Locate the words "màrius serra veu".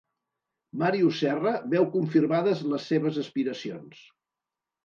0.83-1.87